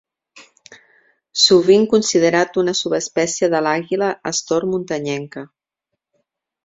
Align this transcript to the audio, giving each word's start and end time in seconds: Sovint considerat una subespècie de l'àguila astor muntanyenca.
Sovint 1.41 1.85
considerat 1.91 2.57
una 2.61 2.75
subespècie 2.79 3.51
de 3.55 3.61
l'àguila 3.67 4.09
astor 4.33 4.67
muntanyenca. 4.75 5.45